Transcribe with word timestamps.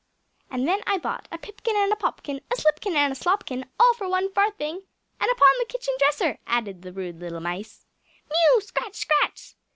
"And 0.49 0.67
then 0.67 0.79
I 0.87 0.97
bought 0.97 1.27
A 1.31 1.37
pipkin 1.37 1.75
and 1.77 1.93
a 1.93 1.95
popkin, 1.95 2.37
A 2.51 2.55
slipkin 2.55 2.95
and 2.95 3.13
a 3.13 3.15
slopkin, 3.15 3.65
All 3.79 3.93
for 3.93 4.09
one 4.09 4.33
farthing 4.33 4.81
and 5.19 5.29
upon 5.31 5.53
the 5.59 5.65
kitchen 5.69 5.93
dresser!" 5.99 6.39
added 6.47 6.81
the 6.81 6.91
rude 6.91 7.19
little 7.19 7.39
mice. 7.39 7.85
"Mew! 8.27 8.61
scratch! 8.61 8.95
scratch!" 8.95 9.53